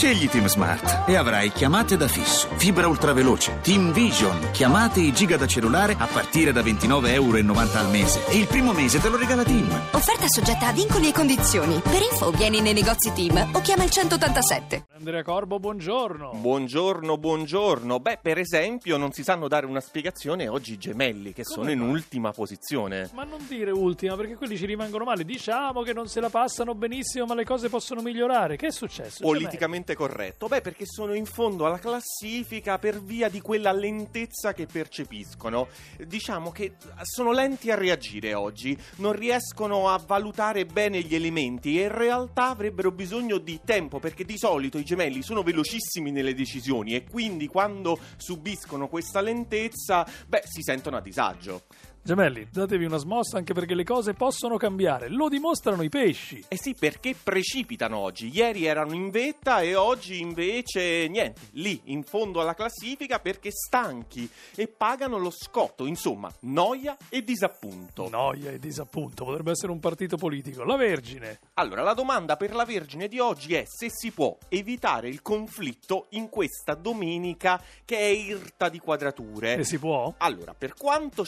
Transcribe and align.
Scegli 0.00 0.30
Team 0.30 0.46
Smart 0.46 1.06
e 1.06 1.14
avrai 1.14 1.52
chiamate 1.52 1.94
da 1.98 2.08
fisso, 2.08 2.48
fibra 2.56 2.88
ultraveloce, 2.88 3.58
Team 3.60 3.92
Vision, 3.92 4.48
chiamate 4.50 5.00
e 5.06 5.12
giga 5.12 5.36
da 5.36 5.46
cellulare 5.46 5.94
a 5.98 6.06
partire 6.06 6.52
da 6.52 6.62
29,90 6.62 7.08
euro 7.10 7.36
al 7.36 7.90
mese. 7.90 8.26
E 8.30 8.38
il 8.38 8.46
primo 8.46 8.72
mese 8.72 8.98
te 8.98 9.10
lo 9.10 9.18
regala 9.18 9.44
Team. 9.44 9.68
Offerta 9.90 10.24
soggetta 10.26 10.68
a 10.68 10.72
vincoli 10.72 11.10
e 11.10 11.12
condizioni. 11.12 11.78
Per 11.80 12.00
info 12.00 12.30
vieni 12.30 12.62
nei 12.62 12.72
negozi 12.72 13.12
Team 13.12 13.50
o 13.52 13.60
chiama 13.60 13.84
il 13.84 13.90
187. 13.90 14.86
Andrea 14.96 15.22
Corbo, 15.22 15.58
buongiorno. 15.58 16.30
Buongiorno, 16.34 17.18
buongiorno. 17.18 18.00
Beh, 18.00 18.20
per 18.22 18.38
esempio, 18.38 18.96
non 18.96 19.12
si 19.12 19.22
sanno 19.22 19.48
dare 19.48 19.66
una 19.66 19.80
spiegazione 19.80 20.48
oggi 20.48 20.72
i 20.72 20.78
gemelli, 20.78 21.34
che 21.34 21.42
Come 21.42 21.54
sono 21.56 21.70
in 21.70 21.78
mai? 21.80 21.90
ultima 21.90 22.32
posizione. 22.32 23.10
Ma 23.12 23.24
non 23.24 23.44
dire 23.46 23.70
ultima, 23.70 24.16
perché 24.16 24.36
quelli 24.36 24.56
ci 24.56 24.64
rimangono 24.64 25.04
male. 25.04 25.24
Diciamo 25.24 25.82
che 25.82 25.92
non 25.92 26.06
se 26.06 26.20
la 26.20 26.30
passano 26.30 26.74
benissimo, 26.74 27.26
ma 27.26 27.34
le 27.34 27.44
cose 27.44 27.68
possono 27.68 28.00
migliorare. 28.00 28.56
Che 28.56 28.68
è 28.68 28.72
successo? 28.72 29.22
Politicamente 29.22 29.89
corretto. 29.94 30.46
Beh, 30.46 30.60
perché 30.60 30.84
sono 30.86 31.14
in 31.14 31.26
fondo 31.26 31.66
alla 31.66 31.78
classifica 31.78 32.78
per 32.78 33.02
via 33.02 33.28
di 33.28 33.40
quella 33.40 33.72
lentezza 33.72 34.52
che 34.52 34.66
percepiscono. 34.66 35.68
Diciamo 36.06 36.50
che 36.50 36.74
sono 37.02 37.32
lenti 37.32 37.70
a 37.70 37.74
reagire 37.74 38.34
oggi, 38.34 38.76
non 38.96 39.12
riescono 39.12 39.88
a 39.88 40.02
valutare 40.04 40.66
bene 40.66 41.00
gli 41.02 41.14
elementi 41.14 41.78
e 41.78 41.84
in 41.84 41.94
realtà 41.94 42.48
avrebbero 42.48 42.90
bisogno 42.90 43.38
di 43.38 43.60
tempo, 43.64 43.98
perché 43.98 44.24
di 44.24 44.38
solito 44.38 44.78
i 44.78 44.84
gemelli 44.84 45.22
sono 45.22 45.42
velocissimi 45.42 46.10
nelle 46.10 46.34
decisioni 46.34 46.94
e 46.94 47.04
quindi 47.04 47.46
quando 47.46 47.98
subiscono 48.16 48.88
questa 48.88 49.20
lentezza, 49.20 50.06
beh, 50.26 50.42
si 50.46 50.62
sentono 50.62 50.96
a 50.96 51.00
disagio. 51.00 51.62
Gemelli, 52.02 52.48
datevi 52.50 52.86
una 52.86 52.96
smossa 52.96 53.36
anche 53.36 53.52
perché 53.52 53.74
le 53.74 53.84
cose 53.84 54.14
possono 54.14 54.56
cambiare. 54.56 55.08
Lo 55.08 55.28
dimostrano 55.28 55.82
i 55.82 55.90
pesci. 55.90 56.42
Eh 56.48 56.56
sì, 56.56 56.74
perché 56.74 57.14
precipitano 57.14 57.98
oggi. 57.98 58.30
Ieri 58.32 58.64
erano 58.64 58.94
in 58.94 59.10
vetta 59.10 59.60
e 59.60 59.74
oggi 59.74 60.18
invece 60.18 61.08
niente, 61.08 61.40
lì 61.52 61.78
in 61.84 62.02
fondo 62.02 62.40
alla 62.40 62.54
classifica 62.54 63.18
perché 63.18 63.50
stanchi 63.50 64.28
e 64.54 64.66
pagano 64.66 65.18
lo 65.18 65.30
scotto. 65.30 65.84
Insomma, 65.84 66.32
noia 66.40 66.96
e 67.10 67.22
disappunto. 67.22 68.08
Noia 68.08 68.50
e 68.50 68.58
disappunto. 68.58 69.24
Potrebbe 69.24 69.50
essere 69.50 69.70
un 69.70 69.78
partito 69.78 70.16
politico. 70.16 70.64
La 70.64 70.76
Vergine. 70.76 71.38
Allora, 71.54 71.82
la 71.82 71.94
domanda 71.94 72.36
per 72.36 72.54
la 72.54 72.64
Vergine 72.64 73.08
di 73.08 73.18
oggi 73.18 73.54
è 73.54 73.64
se 73.66 73.90
si 73.90 74.10
può 74.10 74.38
evitare 74.48 75.08
il 75.08 75.20
conflitto 75.20 76.06
in 76.10 76.30
questa 76.30 76.74
domenica 76.74 77.62
che 77.84 77.98
è 77.98 78.06
irta 78.06 78.70
di 78.70 78.78
quadrature. 78.78 79.56
E 79.56 79.64
si 79.64 79.78
può? 79.78 80.14
Allora, 80.16 80.54
per 80.54 80.72
quanto 80.72 81.24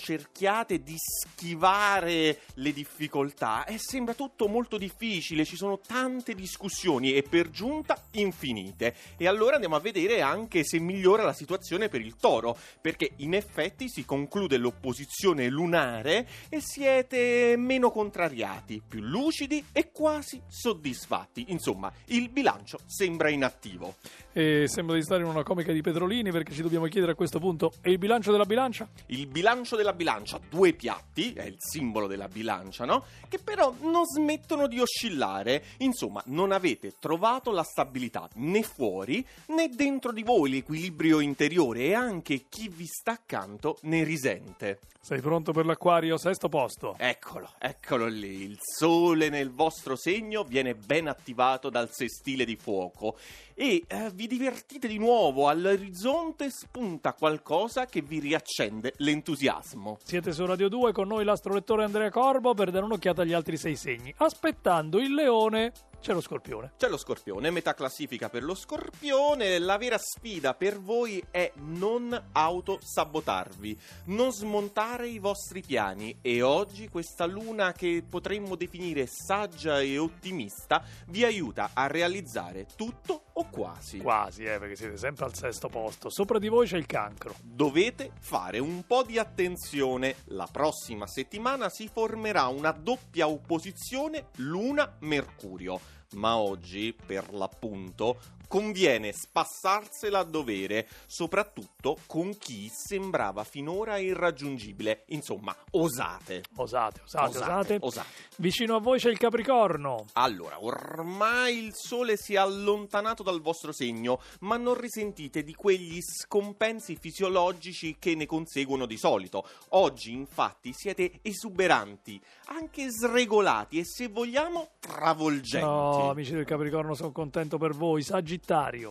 cerchiate 0.63 0.83
di 0.83 0.97
schivare 0.97 2.39
le 2.55 2.73
difficoltà, 2.73 3.65
eh, 3.65 3.79
sembra 3.79 4.15
tutto 4.15 4.47
molto 4.47 4.79
difficile, 4.79 5.45
ci 5.45 5.57
sono 5.57 5.79
tante 5.79 6.35
discussioni 6.35 7.15
e 7.15 7.23
per 7.23 7.51
giunta 7.51 8.01
infinite. 8.13 8.95
E 9.17 9.27
allora 9.27 9.55
andiamo 9.55 9.77
a 9.77 9.81
vedere 9.81 10.21
anche 10.21 10.65
se 10.65 10.79
migliora 10.79 11.25
la 11.25 11.33
situazione 11.33 11.89
per 11.89 12.01
il 12.01 12.17
toro, 12.17 12.57
perché 12.81 13.13
in 13.17 13.35
effetti 13.35 13.89
si 13.89 14.05
conclude 14.05 14.57
l'opposizione 14.57 15.49
lunare 15.49 16.27
e 16.49 16.61
siete 16.61 17.57
meno 17.57 17.91
contrariati, 17.91 18.83
più 18.87 19.01
lucidi 19.01 19.65
e 19.73 19.91
quasi 19.91 20.41
soddisfatti. 20.47 21.47
Insomma, 21.49 21.93
il 22.07 22.29
bilancio 22.29 22.79
sembra 22.87 23.29
inattivo. 23.29 23.97
E 24.35 24.67
sembra 24.67 24.95
di 24.95 25.03
stare 25.03 25.23
in 25.23 25.29
una 25.29 25.43
comica 25.43 25.73
di 25.73 25.83
Pedrolini 25.83 26.31
perché 26.31 26.53
ci 26.53 26.63
dobbiamo 26.63 26.87
chiedere 26.87 27.13
a 27.13 27.15
questo 27.15 27.39
punto: 27.39 27.73
e 27.83 27.91
il 27.91 27.99
bilancio 27.99 28.31
della 28.31 28.47
bilancia? 28.47 28.89
Il 29.07 29.27
bilancio 29.27 29.77
della 29.77 29.93
bilancia, 29.93 30.41
due 30.53 30.75
piatti, 30.75 31.33
è 31.33 31.45
il 31.45 31.57
simbolo 31.59 32.07
della 32.07 32.29
bilancia, 32.29 32.85
no? 32.85 33.07
Che 33.27 33.39
però 33.39 33.75
non 33.81 34.05
smettono 34.05 34.67
di 34.67 34.81
oscillare. 34.81 35.65
Insomma, 35.79 36.23
non 36.27 36.53
avete 36.53 36.97
trovato 36.99 37.51
la 37.51 37.63
stabilità 37.63 38.29
né 38.35 38.63
fuori 38.63 39.27
né 39.47 39.71
dentro 39.71 40.13
di 40.13 40.23
voi, 40.23 40.51
l'equilibrio 40.51 41.21
interiore 41.21 41.85
e 41.85 41.95
anche 41.95 42.45
chi 42.51 42.69
vi 42.69 42.87
sta 42.87 43.13
accanto 43.13 43.79
ne 43.83 44.05
risente. 44.05 44.81
Sei 45.01 45.21
pronto 45.21 45.53
per 45.53 45.67
l'acquario? 45.67 46.17
Sesto 46.17 46.49
posto. 46.49 46.95
Eccolo, 46.97 47.51
eccolo 47.59 48.07
lì. 48.07 48.43
Il 48.43 48.59
sole 48.61 49.31
nel 49.31 49.51
vostro 49.51 49.97
segno 49.97 50.45
viene 50.45 50.75
ben 50.75 51.09
attivato 51.09 51.71
dal 51.71 51.91
sestile 51.91 52.45
di 52.45 52.55
fuoco 52.55 53.17
e 53.55 53.85
eh, 53.87 54.11
vi 54.15 54.27
divertite 54.27 54.89
di 54.89 54.99
nuovo. 54.99 55.49
All'orizzonte 55.49 56.51
spunta 56.51 57.13
qualcosa 57.13 57.87
che 57.87 58.03
vi 58.03 58.19
riaccende 58.19 58.95
l'entusiasmo. 58.99 59.99
Siete 60.03 60.33
su 60.33 60.45
Radio 60.45 60.69
2 60.69 60.93
con 60.93 61.09
noi 61.09 61.25
l'astrolettore 61.25 61.85
Andrea 61.85 62.11
Corbo 62.11 62.55
per 62.55 62.71
dare 62.71 62.85
un'occhiata 62.85 63.23
agli 63.23 63.33
altri 63.33 63.57
sei 63.57 63.77
segni. 63.77 64.13
Aspettando 64.19 64.99
il 64.99 65.15
leone, 65.15 65.73
c'è 66.03 66.13
lo 66.13 66.21
scorpione. 66.21 66.73
C'è 66.77 66.89
lo 66.89 66.97
scorpione, 66.97 67.51
metà 67.51 67.75
classifica 67.75 68.29
per 68.29 68.43
lo 68.43 68.57
scorpione. 68.57 69.61
La 69.61 69.79
vera 69.79 69.99
sfida 69.99 70.53
per 70.53 70.81
voi 70.81 71.23
è 71.31 71.53
non 71.59 72.31
autosabotarvi, 72.33 73.79
non 74.07 74.33
smontare 74.33 75.07
i 75.07 75.21
vostri 75.21 75.63
piani. 75.63 76.19
E 76.21 76.43
oggi 76.43 76.89
questa 76.89 77.25
luna 77.25 77.73
che 77.73 78.05
potremmo 78.07 78.57
definire 78.57 79.07
saggia 79.07 79.81
e 79.81 79.97
ottimista 79.97 80.83
vi 81.07 81.25
aiuta 81.25 81.71
a 81.73 81.87
realizzare 81.87 82.67
tutto 82.75 83.27
o 83.35 83.49
quasi. 83.49 83.99
Quasi, 83.99 84.43
eh, 84.43 84.59
perché 84.59 84.75
siete 84.75 84.97
sempre 84.97 85.25
al 85.25 85.37
sesto 85.37 85.69
posto. 85.69 86.11
Sopra 86.11 86.41
di 86.41 86.49
voi 86.49 86.67
c'è 86.67 86.79
il 86.79 86.87
cancro. 86.87 87.37
Dovete 87.41 88.11
fare 88.19 88.59
un 88.59 88.85
po' 88.85 89.05
di 89.05 89.19
attenzione. 89.19 90.17
La 90.27 90.49
prossima 90.51 91.07
settimana 91.07 91.69
si 91.69 91.89
formerà 91.89 92.49
una 92.49 92.73
doppia 92.73 93.29
opposizione 93.29 94.31
Luna-Mercurio. 94.39 95.92
Ma 96.15 96.37
oggi, 96.37 96.95
per 96.95 97.33
l'appunto, 97.33 98.21
conviene 98.53 99.13
spassarsela 99.13 100.19
a 100.19 100.25
dovere, 100.25 100.87
soprattutto 101.07 101.97
con 102.05 102.37
chi 102.37 102.71
sembrava 102.71 103.45
finora 103.45 103.97
irraggiungibile. 103.97 105.05
Insomma, 105.07 105.57
osate. 105.71 106.43
Osate, 106.57 107.01
osate, 107.03 107.39
osate. 107.39 107.79
osate. 107.81 108.09
Vicino 108.37 108.77
a 108.77 108.79
voi 108.79 108.99
c'è 108.99 109.09
il 109.09 109.17
capricorno. 109.17 110.05
Allora, 110.13 110.63
ormai 110.63 111.65
il 111.65 111.73
sole 111.73 112.19
si 112.19 112.35
è 112.35 112.37
allontanato 112.37 113.23
dal 113.23 113.41
vostro 113.41 113.73
segno, 113.73 114.21
ma 114.41 114.59
non 114.59 114.79
risentite 114.79 115.43
di 115.43 115.55
quegli 115.55 116.01
scompensi 116.03 116.97
fisiologici 116.97 117.97
che 117.99 118.15
ne 118.15 118.27
conseguono 118.27 118.85
di 118.85 118.99
solito. 118.99 119.49
Oggi, 119.71 120.13
infatti, 120.13 120.75
siete 120.75 121.21
esuberanti, 121.23 122.21
anche 122.49 122.91
sregolati 122.91 123.79
e, 123.79 123.87
se 123.87 124.09
vogliamo, 124.09 124.73
travolgenti. 124.79 125.65
No, 125.65 126.11
amici 126.11 126.33
del 126.33 126.45
capricorno, 126.45 126.93
sono 126.93 127.13
contento 127.13 127.57
per 127.57 127.73
voi. 127.73 128.03
Sagittario. 128.03 128.41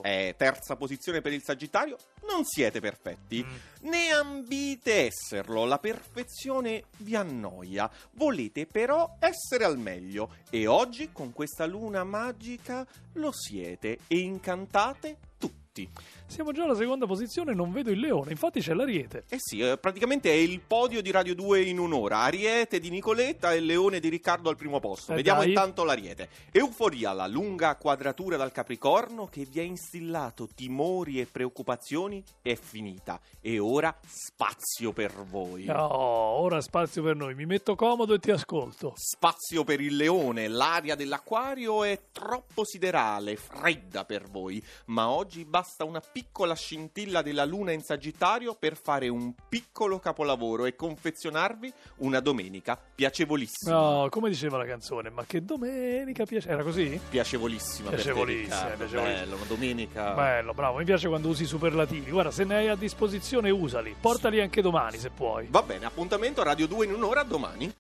Eh, 0.04 0.36
terza 0.38 0.76
posizione 0.76 1.22
per 1.22 1.34
il 1.34 1.44
Sagittario, 1.44 1.98
non 2.28 2.44
siete 2.46 2.80
perfetti, 2.80 3.44
Mm. 3.44 3.90
né 3.90 4.10
ambite 4.12 5.08
esserlo, 5.08 5.66
la 5.66 5.78
perfezione 5.80 6.86
vi 6.98 7.16
annoia, 7.16 7.90
volete 8.12 8.66
però 8.66 9.18
essere 9.20 9.64
al 9.66 9.78
meglio. 9.78 10.36
E 10.50 10.68
oggi 10.68 11.12
con 11.12 11.34
questa 11.34 11.66
luna 11.66 12.04
magica 12.04 12.86
lo 13.14 13.32
siete 13.32 14.00
e 14.08 14.18
incantate 14.20 15.18
tutti. 15.38 15.90
Siamo 16.31 16.53
già 16.53 16.64
alla 16.64 16.75
seconda 16.75 17.06
posizione, 17.06 17.53
non 17.53 17.74
vedo 17.74 17.92
il 17.92 18.00
leone, 18.00 18.31
infatti 18.31 18.62
c'è 18.62 18.74
l'ariete. 18.74 19.25
Eh 19.28 19.36
sì, 19.38 19.59
eh, 19.59 19.78
praticamente 19.78 20.31
è 20.31 20.36
il 20.36 20.62
podio 20.62 21.02
di 21.02 21.12
Radio 21.12 21.36
2 21.36 21.64
in 21.64 21.78
un'ora. 21.78 22.19
Ariete 22.19 22.80
di 22.80 22.90
Nicoletta 22.90 23.52
e 23.52 23.59
Leone 23.59 24.00
di 24.00 24.08
Riccardo 24.08 24.47
al 24.47 24.56
primo 24.56 24.80
posto. 24.80 25.12
Eh, 25.12 25.16
Vediamo 25.16 25.41
dai. 25.41 25.50
intanto 25.50 25.84
l'Ariete. 25.84 26.30
Euforia, 26.53 27.12
la 27.12 27.28
lunga 27.28 27.75
quadratura 27.75 28.38
dal 28.38 28.53
Capricorno 28.53 29.28
che 29.28 29.44
vi 29.44 29.59
ha 29.59 29.64
instillato 29.64 30.47
timori 30.56 31.20
e 31.20 31.25
preoccupazioni 31.25 32.24
è 32.41 32.56
finita. 32.56 33.20
E 33.41 33.59
ora 33.59 33.94
spazio 34.08 34.94
per 34.94 35.14
voi. 35.25 35.66
No, 35.66 35.94
ora 35.94 36.62
spazio 36.62 37.03
per 37.03 37.18
noi. 37.18 37.36
Mi 37.36 37.46
metto 37.46 37.75
comodo 37.75 38.14
e 38.14 38.20
ti 38.20 38.31
ascolto. 38.31 38.94
Spazio 38.96 39.66
per 39.66 39.81
il 39.81 39.97
leone, 39.97 40.47
l'aria 40.47 40.96
dell'acquario 40.96 41.84
è 41.84 42.00
troppo 42.14 42.64
siderale, 42.64 43.36
fredda 43.36 44.06
per 44.06 44.30
voi, 44.30 44.64
ma 44.86 45.09
oggi 45.09 45.44
basta 45.44 45.84
una 45.84 46.00
piccola 46.00 46.20
scintilla 46.56 47.22
della 47.22 47.46
luna 47.46 47.72
in 47.72 47.82
Sagittario 47.82 48.56
per 48.56 48.76
fare 48.76 49.08
un 49.08 49.34
piccolo 49.47 50.00
capolavoro 50.00 50.66
e 50.66 50.76
confezionarvi 50.76 51.72
una 51.97 52.20
domenica 52.20 52.79
piacevolissima. 52.96 53.76
No, 53.76 54.08
come 54.09 54.29
diceva 54.29 54.58
la 54.58 54.66
canzone, 54.66 55.09
ma 55.09 55.26
che 55.26 55.44
domenica 55.44 56.26
piace. 56.26 56.50
Era 56.50 56.64
così? 56.64 57.00
Piacevolissima, 57.09 57.90
te, 57.90 57.96
Piacevolissima, 57.96 58.66
piacevolissima. 58.66 59.02
Bello, 59.02 59.35
una 59.35 59.46
domenica. 59.46 60.14
Bello, 60.14 60.53
bravo. 60.53 60.78
Mi 60.78 60.85
piace 60.85 61.08
quando 61.08 61.28
usi 61.28 61.44
i 61.44 61.47
superlativi. 61.47 62.12
Guarda, 62.12 62.32
se 62.32 62.44
ne 62.44 62.56
hai 62.56 62.68
a 62.70 62.76
disposizione, 62.76 63.50
usali. 63.50 63.96
Portali 64.00 64.40
anche 64.40 64.62
domani 64.62 64.97
se 64.97 65.09
puoi. 65.09 65.47
Va 65.50 65.62
bene, 65.62 65.85
appuntamento 65.85 66.41
a 66.41 66.46
Radio 66.46 66.68
2 66.68 66.85
in 66.85 66.94
un'ora 66.94 67.23
domani. 67.23 67.70